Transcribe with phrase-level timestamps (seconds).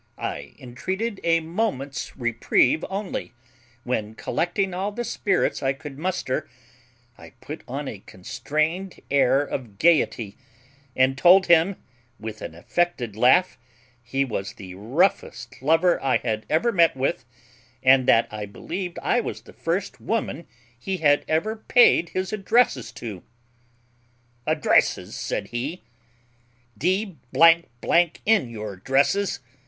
[0.17, 3.35] I entreated a moment's reprieve only,
[3.83, 6.49] when, collecting all the spirits I could muster,
[7.19, 10.37] I put on a constrained air of gayety,
[10.95, 11.75] and told him,
[12.19, 13.59] with an affected laugh,
[14.01, 17.23] he was the roughest lover I had ever met with,
[17.83, 20.47] and that I believed I was the first woman
[20.79, 23.21] he had ever paid his addresses to.
[24.47, 25.83] Addresses, said he;
[26.75, 29.41] d n your dresses!